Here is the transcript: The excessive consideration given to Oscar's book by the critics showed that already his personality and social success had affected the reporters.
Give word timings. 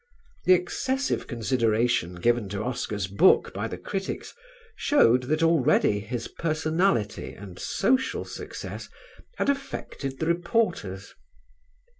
The 0.45 0.53
excessive 0.53 1.27
consideration 1.27 2.15
given 2.15 2.49
to 2.49 2.63
Oscar's 2.63 3.05
book 3.05 3.53
by 3.53 3.67
the 3.67 3.77
critics 3.77 4.33
showed 4.75 5.21
that 5.29 5.43
already 5.43 5.99
his 5.99 6.27
personality 6.27 7.33
and 7.35 7.59
social 7.59 8.25
success 8.25 8.89
had 9.37 9.47
affected 9.47 10.17
the 10.19 10.25
reporters. 10.25 11.13